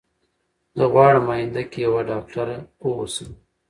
زه 0.77 0.85
غواړم 0.93 1.25
اينده 1.35 1.63
کي 1.71 1.79
يوه 1.87 2.01
ډاکتره 2.09 2.55
اوسم 2.85 3.29